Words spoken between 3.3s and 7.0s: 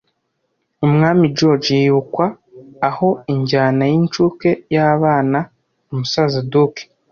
injyana y'incuke y'abana Umusaza Duke